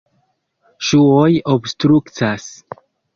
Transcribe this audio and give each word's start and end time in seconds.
Ŝuoj 0.87 1.29
obstrukcas. 1.57 2.49